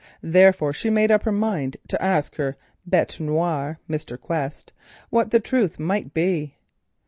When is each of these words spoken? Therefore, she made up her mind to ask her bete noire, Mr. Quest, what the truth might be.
Therefore, 0.23 0.73
she 0.73 0.89
made 0.89 1.11
up 1.11 1.21
her 1.25 1.31
mind 1.31 1.77
to 1.89 2.01
ask 2.01 2.37
her 2.37 2.57
bete 2.89 3.19
noire, 3.19 3.77
Mr. 3.87 4.19
Quest, 4.19 4.73
what 5.11 5.29
the 5.29 5.39
truth 5.39 5.77
might 5.77 6.11
be. 6.11 6.55